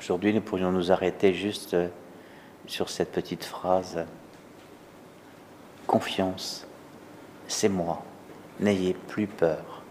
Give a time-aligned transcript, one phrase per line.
[0.00, 1.88] Aujourd'hui, nous pourrions nous arrêter juste euh,
[2.66, 4.06] sur cette petite phrase.
[5.86, 6.66] Confiance,
[7.46, 8.02] c'est moi.
[8.60, 9.82] N'ayez plus peur.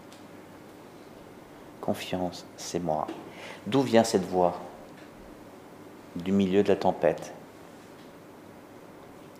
[1.80, 3.06] Confiance, c'est moi.
[3.68, 4.60] D'où vient cette voix
[6.16, 7.32] Du milieu de la tempête?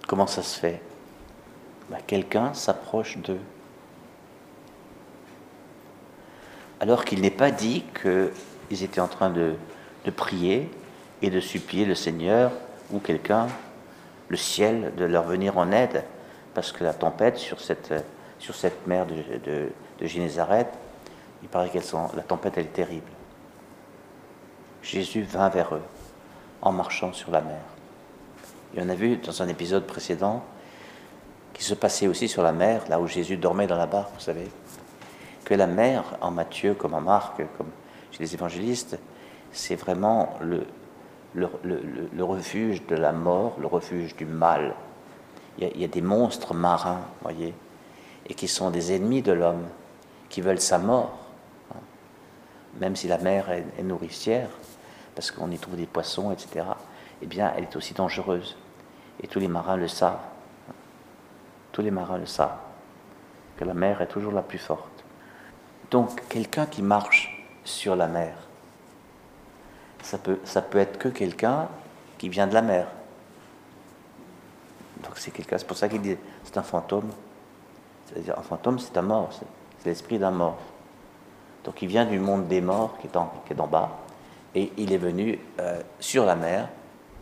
[0.06, 0.80] Comment ça se fait?
[1.90, 3.40] Bah, Quelqu'un s'approche d'eux.
[6.78, 9.56] Alors qu'il n'est pas dit qu'ils étaient en train de
[10.04, 10.70] de prier
[11.22, 12.52] et de supplier le Seigneur
[12.90, 13.48] ou quelqu'un,
[14.28, 16.04] le ciel, de leur venir en aide,
[16.54, 17.92] parce que la tempête sur cette,
[18.38, 19.68] sur cette mer de, de,
[20.00, 20.72] de Génézareth,
[21.42, 21.82] il paraît qu'elle
[22.14, 23.10] la tempête elle est terrible.
[24.82, 25.82] Jésus vint vers eux
[26.62, 27.60] en marchant sur la mer.
[28.74, 30.44] Et on a vu dans un épisode précédent
[31.52, 34.20] qui se passait aussi sur la mer, là où Jésus dormait dans la barque, vous
[34.20, 34.48] savez,
[35.44, 37.70] que la mer, en Matthieu comme en Marc, comme
[38.12, 38.98] chez les évangélistes,
[39.52, 40.64] c'est vraiment le,
[42.22, 44.74] refuge de la mort, le refuge du mal.
[45.58, 47.54] Il y a, des monstres marins, voyez,
[48.26, 49.66] et qui sont des ennemis de l'homme,
[50.28, 51.18] qui veulent sa mort,
[51.72, 51.80] hein.
[52.78, 54.48] même si la mer est, nourricière,
[55.14, 56.64] parce qu'on y trouve des poissons, etc.
[57.20, 58.56] Eh bien, elle est aussi dangereuse,
[59.22, 60.20] et tous les marins le savent.
[61.72, 62.58] Tous les marins le savent,
[63.56, 65.04] que la mer est toujours la plus forte.
[65.90, 68.34] Donc, quelqu'un qui marche sur la mer,
[70.02, 71.68] ça peut, être que quelqu'un
[72.18, 72.86] qui vient de la mer.
[75.02, 77.10] Donc c'est quelqu'un, c'est pour ça qu'il dit c'est un fantôme.
[78.06, 80.58] C'est-à-dire un fantôme, c'est un mort, c'est l'esprit d'un mort.
[81.64, 83.98] Donc il vient du monde des morts qui est en, bas,
[84.54, 86.68] et il est venu euh, sur la mer,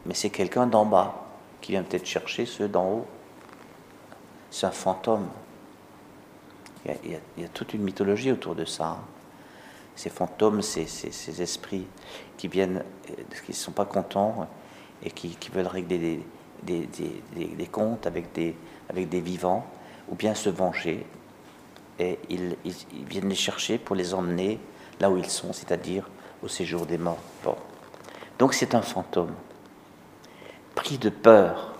[0.06, 1.26] mais c'est quelqu'un d'en bas
[1.60, 3.06] qui vient peut-être chercher ceux d'en haut.
[4.50, 5.28] C'est un fantôme.
[6.84, 8.86] Il y, a, il y, a, toute une mythologie autour de ça.
[8.86, 8.98] Hein
[9.98, 11.84] ces fantômes, ces, ces, esprits
[12.36, 14.46] qui viennent, euh, qui ne sont pas contents
[15.02, 16.24] et qui, veulent régler
[16.62, 16.88] des,
[17.34, 18.54] des, comptes avec des,
[18.88, 19.66] avec des vivants,
[20.08, 21.04] ou bien se venger.
[21.98, 22.56] Et ils,
[23.08, 24.60] viennent les chercher pour les emmener
[25.00, 26.08] là où ils sont, c'est-à-dire
[26.44, 27.18] au séjour des morts.
[28.38, 29.34] Donc c'est un fantôme,
[30.76, 31.74] pris de peur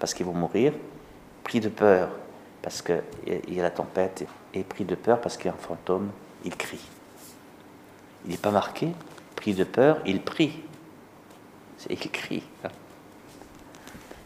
[0.00, 0.72] parce qu'ils vont mourir,
[1.44, 2.10] pris de peur
[2.62, 3.02] parce qu'il
[3.48, 6.10] y a la tempête, et pris de peur parce qu'il y a un fantôme,
[6.44, 6.80] il crie.
[8.24, 8.92] Il n'est pas marqué,
[9.36, 10.62] pris de peur, il prie.
[11.78, 12.42] C'est écrit.
[12.64, 12.68] Hein.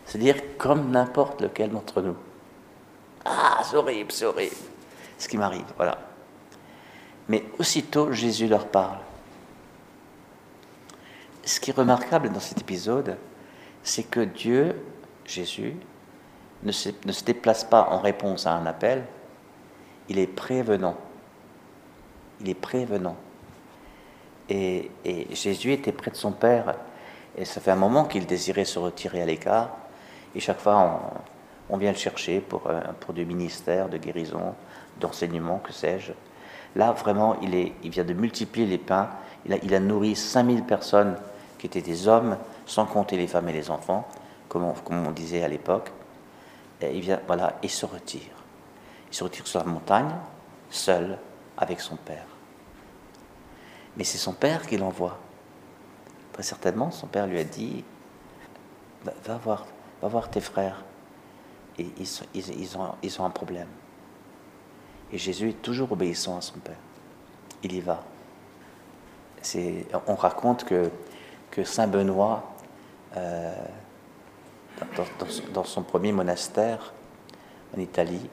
[0.07, 2.17] C'est-à-dire comme n'importe lequel d'entre nous.
[3.25, 4.57] Ah, c'est horrible, c'est horrible.
[5.19, 5.99] Ce qui m'arrive, voilà.
[7.29, 8.99] Mais aussitôt, Jésus leur parle.
[11.45, 13.17] Ce qui est remarquable dans cet épisode,
[13.83, 14.75] c'est que Dieu,
[15.25, 15.77] Jésus,
[16.63, 19.05] ne se, ne se déplace pas en réponse à un appel,
[20.09, 20.97] il est prévenant.
[22.41, 23.17] Il est prévenant.
[24.49, 24.91] Et,
[25.33, 26.75] Jésus était près de son Père.
[27.37, 29.71] Et ça fait un moment qu'il désirait se retirer à l'écart.
[30.35, 31.01] Et chaque fois,
[31.69, 34.55] on, vient le chercher pour, euh, pour du ministère, de guérison,
[35.01, 36.13] d'enseignement, que sais-je.
[36.77, 39.09] Là, vraiment, il, vient de multiplier les pains.
[39.47, 41.17] Il a, nourri 5000 personnes
[41.59, 44.07] qui étaient des hommes, sans compter les femmes et les enfants,
[44.49, 45.91] comme on, comme on disait à l'époque.
[46.81, 48.21] Et il vient, voilà, et se retire.
[49.11, 50.11] Il se retire sur la montagne,
[50.71, 51.19] seul,
[51.57, 52.28] avec son Père.
[53.99, 55.19] Mais c'est son père qui l'envoie.
[56.33, 57.85] Très certainement, son père lui a dit
[59.05, 59.67] Va, voir,
[60.01, 60.85] va voir tes frères.
[61.79, 61.87] Et
[62.33, 62.79] ils,
[63.21, 63.69] ont un problème.
[65.13, 66.79] Et Jésus est toujours obéissant à son père.
[67.63, 68.05] Il y va.
[70.07, 70.91] On raconte que,
[71.51, 72.53] que Saint Benoît,
[73.17, 73.55] euh,
[75.53, 76.93] dans, son premier monastère
[77.77, 78.29] en Italie,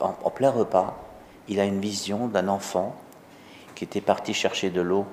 [0.00, 0.96] en, en plein repas,
[1.48, 2.94] il a une vision d'un enfant
[3.80, 5.06] qui était parti chercher de l'eau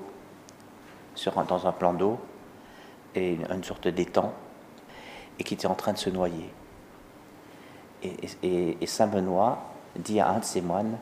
[1.48, 2.18] dans un plan d'eau
[3.14, 4.30] et une, sorte d'étang
[5.38, 6.52] et qui était en train de se noyer.
[8.02, 9.56] Et, Saint Benoît
[9.96, 10.98] dit à un de ses moines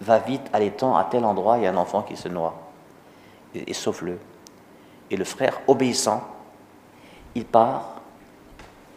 [0.00, 2.54] Va vite à l'étang, à tel endroit, il y a un enfant qui se noie,
[3.54, 4.18] et, et sauve-le.
[5.10, 6.26] Et le frère, obéissant,
[7.34, 8.00] il part,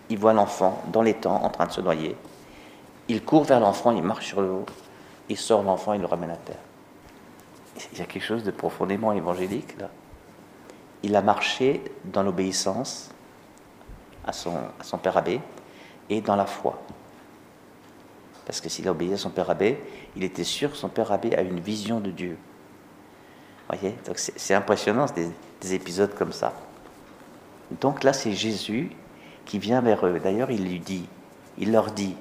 [0.10, 2.16] il voit l'enfant dans l'étang en train de se noyer.
[3.10, 4.66] Il court vers l'enfant, il marche sur l'eau,
[5.28, 6.69] il sort l'enfant, il le ramène à terre
[7.92, 9.90] il y a quelque chose de profondément évangélique là.
[11.02, 13.10] Il a marché dans l'obéissance
[14.26, 15.40] à son, père abbé
[16.10, 16.82] et dans la foi.
[18.46, 19.82] Parce que s'il a obéi à son père abbé,
[20.18, 22.38] il était sûr que son père abbé a une vision de Dieu.
[23.70, 23.96] voyez?
[24.06, 25.30] Donc c'est impressionnant des,
[25.62, 26.54] des épisodes comme ça.
[27.80, 28.92] Donc là, c'est Jésus
[29.46, 30.20] qui vient vers eux.
[30.20, 31.08] D'ailleurs, il lui dit,
[31.58, 32.16] il leur dit,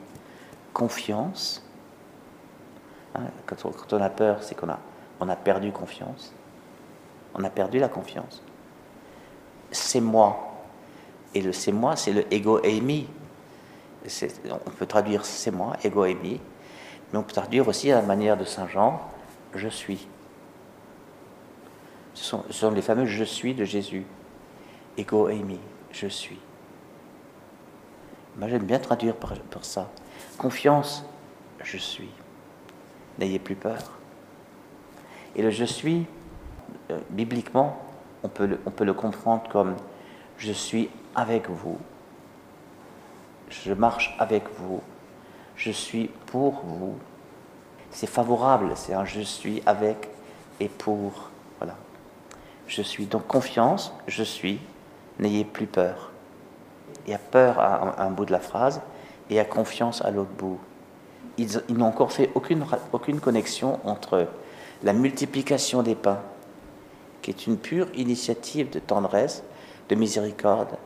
[0.73, 1.65] confiance.
[3.15, 3.57] Hein, quand,
[3.93, 4.79] on, a peur, c'est qu'on a
[5.21, 6.33] on a perdu confiance.
[7.35, 8.43] On a perdu la confiance.
[9.71, 10.45] c'est moi.
[11.35, 13.07] Et le c'est moi, c'est le ego eimi.
[14.51, 16.41] On peut traduire c'est moi, ego eimi,
[17.13, 19.01] mais on peut traduire aussi à la manière de Saint Jean,
[19.55, 20.09] je suis.
[22.15, 24.05] Ce sont, les fameux je suis de Jésus.
[24.97, 25.61] Ego eimi,
[25.93, 26.39] je suis.
[28.37, 29.91] Moi j'aime bien traduire par, ça.
[30.39, 31.05] Confiance,
[31.63, 32.11] je suis.
[33.19, 33.98] N'ayez plus peur.
[35.37, 36.07] Et le je suis,
[36.91, 37.79] euh, bibliquement,
[38.23, 39.77] on peut, on peut le comprendre comme
[40.39, 41.79] je suis avec vous,
[43.51, 44.81] je marche avec vous,
[45.57, 46.95] je suis pour vous.
[47.91, 50.09] C'est favorable, c'est un je suis avec
[50.61, 51.31] et pour.
[51.59, 51.75] Voilà.
[52.67, 54.61] Je suis donc confiance, je suis,
[55.19, 56.11] n'ayez plus peur.
[57.07, 58.83] Il y a peur à un bout de la phrase
[59.31, 60.59] et à confiance à l'autre bout.
[61.39, 64.29] Ils, ils n'ont encore fait aucune, aucune connexion entre
[64.83, 66.21] la multiplication des pains,
[67.23, 69.43] qui est une pure initiative de tendresse,
[69.89, 70.77] de miséricorde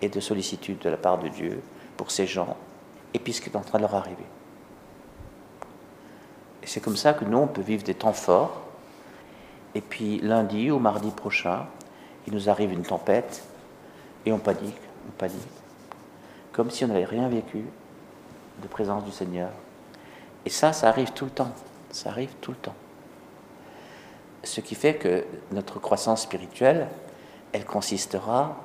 [0.00, 1.62] et de sollicitude de la part de Dieu
[1.96, 2.56] pour ces gens,
[3.14, 4.24] et puis ce est en train de leur arriver.
[6.62, 8.62] Et c'est comme ça que nous, on peut vivre des temps forts,
[9.74, 11.66] et puis lundi ou mardi prochain,
[12.26, 13.42] il nous arrive une tempête,
[14.24, 15.36] et on panique, on panique,
[16.52, 17.64] comme si on n'avait rien vécu
[18.62, 19.50] de présence du Seigneur.
[20.44, 21.52] Et ça, ça arrive tout le temps,
[21.90, 22.74] ça arrive tout le temps.
[24.44, 26.88] Ce qui fait que notre croissance spirituelle,
[27.52, 28.56] elle consistera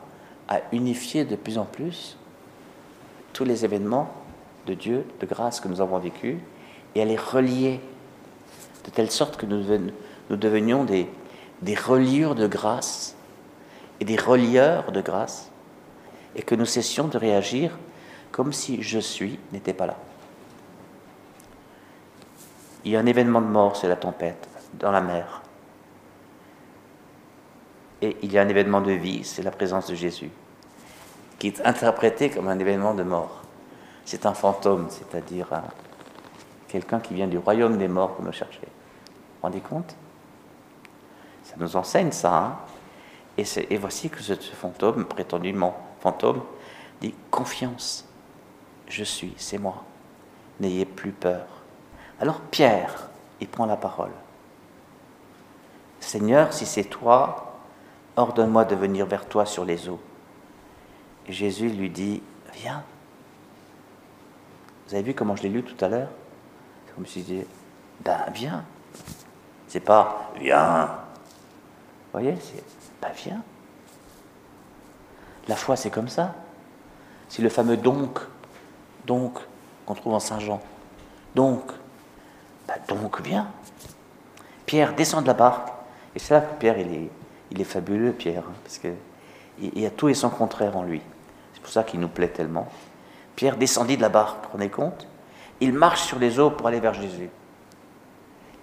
[0.48, 2.18] à unifier de plus en plus
[3.34, 4.10] tous les événements
[4.66, 6.38] de Dieu, de grâce que nous avons vécus,
[6.96, 7.80] et à les relier,
[8.86, 9.64] de telle sorte que nous,
[10.30, 11.08] devenions des,
[11.62, 13.16] des reliures de grâce
[14.00, 15.52] et des relieurs de grâce,
[16.36, 17.78] et que nous cessions de réagir
[18.32, 19.98] comme si je suis n'était pas là.
[22.86, 24.48] Il y a un événement de mort, c'est la tempête
[24.80, 25.42] dans la mer.
[28.02, 30.30] Et il y a un événement de vie, c'est la présence de Jésus,
[31.40, 33.42] qui est interprété comme un événement de mort.
[34.06, 35.48] C'est un fantôme, c'est-à-dire
[36.68, 38.62] quelqu'un qui vient du royaume des morts pour nous chercher.
[38.62, 39.96] Vous vous rendez compte?
[41.44, 42.36] Ça nous enseigne ça.
[42.36, 42.58] Hein?
[43.38, 46.42] Et, et, voici que ce fantôme, prétendument fantôme,
[47.02, 48.06] dit confiance.
[48.88, 49.84] Je suis, c'est moi.
[50.60, 51.46] N'ayez plus peur.
[52.20, 53.10] Alors Pierre,
[53.40, 54.12] il prend la parole.
[56.00, 57.47] Seigneur, si c'est toi,
[58.18, 60.00] ordonne-moi de venir vers toi sur les eaux.
[61.30, 62.22] Jésus lui dit,
[62.54, 62.84] viens.
[64.88, 66.10] Vous avez vu comment je l'ai lu tout à l'heure?
[66.86, 67.44] C'est comme si je
[68.04, 68.64] ben viens.
[69.68, 70.86] C'est pas, viens.
[70.86, 72.64] Vous voyez, c'est,
[73.02, 73.44] ben viens.
[75.48, 76.34] La foi, c'est comme ça.
[77.30, 78.20] C'est le fameux donc,
[79.06, 79.40] donc,
[79.86, 80.62] qu'on trouve en Saint Jean.
[81.36, 81.72] Donc,
[82.68, 83.48] ben donc viens.
[84.66, 85.70] Pierre descend de la barque.
[86.16, 87.10] Et c'est là que Pierre, il est,
[87.52, 91.02] il est fabuleux, Pierre, hein, parce qu'il y a tout et son contraire en lui.
[91.54, 92.68] C'est pour ça qu'il nous plaît tellement.
[93.36, 95.08] Pierre descendit de la barque, prenez compte?
[95.60, 97.30] Il marche sur les eaux pour aller vers Jésus.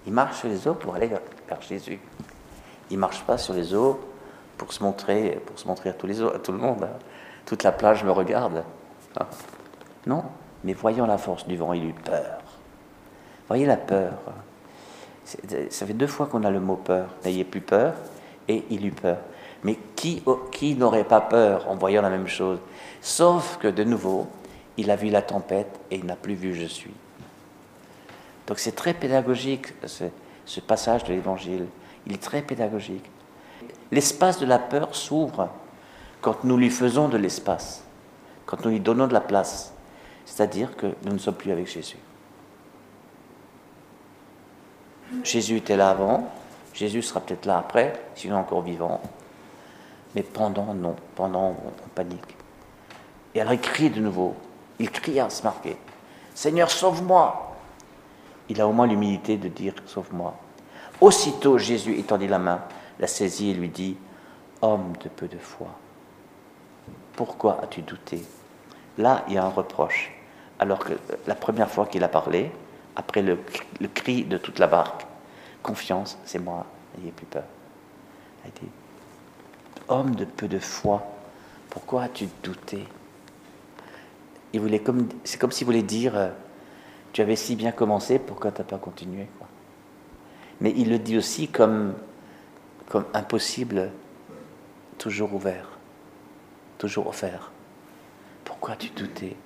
[0.06, 1.98] Il marche sur les eaux pour aller vers, Jésus.
[2.90, 4.00] Il marche pas sur les eaux
[4.58, 6.84] pour se montrer, pour se montrer à, tous les, à tout le monde.
[6.84, 6.98] Hein.
[7.46, 8.64] Toute la plage me regarde.
[9.18, 9.26] Hein.
[10.06, 10.24] Non,
[10.62, 12.38] mais voyant la force du vent, il eut peur.
[13.48, 14.12] Voyez la peur.
[15.70, 17.08] Ça fait deux fois qu'on a le mot peur.
[17.24, 17.94] N'ayez plus peur
[18.48, 19.18] et il eut peur.
[19.62, 22.58] Mais qui, qui n'aurait pas peur en voyant la même chose?
[23.00, 24.26] Sauf que de nouveau,
[24.76, 26.92] il a vu la tempête et il n'a plus vu je suis.
[28.46, 30.04] Donc c'est très pédagogique ce,
[30.44, 31.66] ce passage de l'Évangile.
[32.06, 33.10] Il est très pédagogique.
[33.90, 35.48] L'espace de la peur s'ouvre
[36.20, 37.84] quand nous lui faisons de l'espace,
[38.46, 39.72] quand nous lui donnons de la place.
[40.26, 41.98] C'est-à-dire que nous ne sommes plus avec Jésus.
[45.22, 46.30] Jésus était là avant,
[46.74, 49.00] Jésus sera peut-être là après, s'il est encore vivant.
[50.14, 50.96] Mais pendant, non.
[51.14, 52.36] Pendant, on, panique.
[53.34, 54.34] Et alors il crie de nouveau.
[54.80, 55.76] Il crie à se marquer.
[56.34, 57.56] Seigneur, sauve-moi.
[58.48, 60.34] Il a au moins l'humilité de dire sauve-moi.
[61.00, 62.60] Aussitôt Jésus étendit la main,
[62.98, 63.96] la saisit et lui dit
[64.60, 65.68] Homme de peu de foi,
[67.16, 68.22] pourquoi as-tu douté?
[68.98, 70.12] Là, il y a un reproche.
[70.58, 70.92] Alors que
[71.26, 72.50] la première fois qu'il a parlé,
[72.96, 73.38] après le
[73.92, 75.04] cri de toute la barque,
[75.64, 76.66] confiance, c'est moi,
[76.96, 77.42] n'ayez plus peur.
[78.44, 78.70] Il dit,
[79.88, 81.02] homme de peu de foi,
[81.70, 82.86] pourquoi as-tu douté?
[84.52, 86.28] Il voulait comme, c'est comme s'il voulait dire, euh,
[87.12, 89.26] tu avais si bien commencé, pourquoi tu n'as pas continué
[90.60, 91.94] Mais il le dit aussi comme,
[92.88, 93.90] comme impossible,
[94.98, 95.70] toujours ouvert,
[96.78, 97.50] toujours offert.
[98.44, 99.36] Pourquoi tu doutais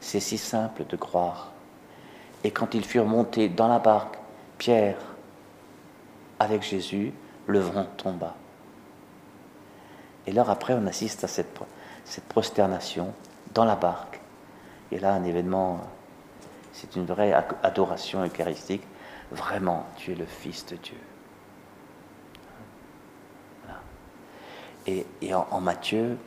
[0.00, 1.52] C'est si simple de croire.
[2.42, 4.16] Et quand ils furent montés dans la barque,
[4.58, 5.13] Pierre,
[6.38, 7.12] avec Jésus,
[7.46, 8.34] le vent tomba.
[10.26, 11.58] Et alors après, on assiste à cette,
[12.04, 13.12] cette prosternation
[13.52, 14.20] dans la barque.
[14.92, 15.80] Et là, un événement,
[16.72, 18.82] c'est une vraie adoration eucharistique.
[19.32, 20.96] Vraiment, tu es le Fils de Dieu.
[24.86, 26.18] Et, en, Matthieu,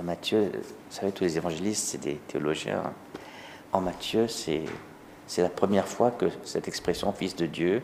[0.00, 2.92] Matthieu, vous savez, tous les évangélistes, c'est des théologiens.
[3.72, 4.62] En Matthieu, c'est
[5.36, 7.82] la première fois que cette expression Fils de Dieu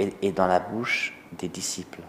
[0.00, 2.02] est dans la bouche des disciples.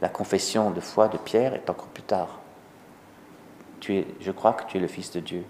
[0.00, 2.40] La confession de foi de Pierre est encore plus tard.
[3.80, 5.44] Tu es, je crois que tu es le Fils de Dieu.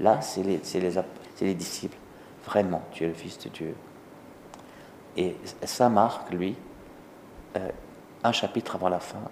[0.00, 1.02] Là, c'est les, les,
[1.40, 1.96] les, disciples.
[2.44, 3.74] Vraiment, tu es le Fils de Dieu.
[5.16, 6.56] Et ça marque, lui,
[7.56, 7.68] euh,
[8.22, 9.22] un chapitre avant la fin,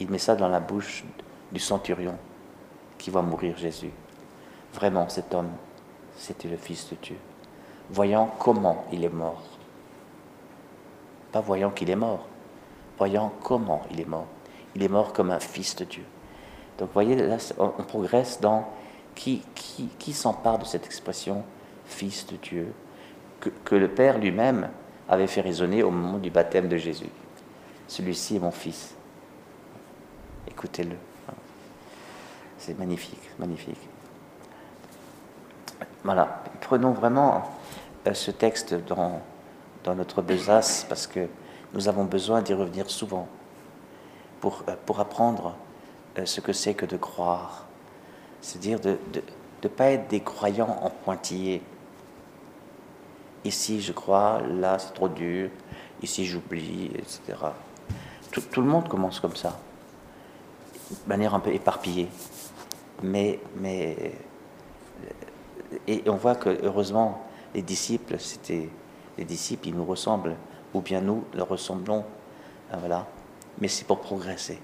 [0.00, 1.04] il met ça dans la bouche
[1.50, 2.16] du centurion
[2.98, 3.90] qui va mourir Jésus.
[4.74, 5.50] Vraiment, cet homme,
[6.16, 7.16] c'était le Fils de Dieu.
[7.92, 9.42] Voyant comment il est mort.
[11.30, 12.26] Pas voyant qu'il est mort,
[12.98, 14.26] voyant comment il est mort.
[14.74, 16.04] Il est mort comme un fils de Dieu.
[16.78, 18.66] Donc voyez, là, on progresse dans
[19.14, 21.44] qui, qui, s'empare de cette expression
[21.84, 22.72] fils de Dieu,
[23.40, 24.70] que, que le Père lui-même
[25.08, 27.10] avait fait résonner au moment du baptême de Jésus.
[27.88, 28.94] Celui-ci est mon fils.
[30.48, 30.96] Écoutez-le.
[32.58, 33.88] C'est magnifique, magnifique.
[36.04, 37.42] Voilà, prenons vraiment
[38.12, 39.20] ce texte dans,
[39.84, 41.28] dans notre besace parce que
[41.74, 43.28] nous avons besoin d'y revenir souvent
[44.40, 45.54] pour, euh, pour apprendre
[46.18, 47.66] euh, ce que c'est que de croire.
[48.40, 48.98] C'est-à-dire de
[49.62, 51.62] ne pas être des croyants en pointillés.
[53.44, 55.50] Ici je crois, là c'est trop dur,
[56.02, 57.20] ici j'oublie, etc.
[58.30, 59.58] Tout, tout, le monde commence comme ça,
[60.90, 62.08] de manière un peu éparpillée.
[63.02, 64.14] Mais, mais
[65.86, 67.22] et on voit que heureusement
[67.54, 68.68] les disciples, c'était
[69.18, 70.36] les disciples, ils nous ressemblent
[70.74, 72.04] ou bien nous le ressemblons.
[72.72, 73.06] Hein, voilà.
[73.58, 74.58] Mais c'est pour progresser.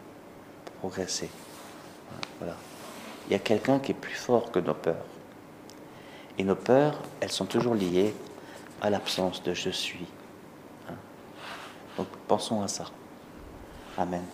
[0.80, 1.30] Progresser.
[2.38, 2.56] Voilà.
[3.26, 5.04] Il y a quelqu'un qui est plus fort que nos peurs.
[6.38, 8.14] Et nos peurs, elles sont toujours liées
[8.80, 10.06] à l'absence de je suis.
[10.88, 10.94] Hein.
[11.96, 12.86] Donc pensons à ça.
[13.98, 14.24] Amen.